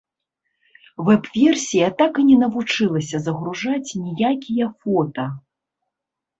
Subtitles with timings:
[1.09, 5.31] Вэб-версія так і не навучылася загружаць ніякія фота.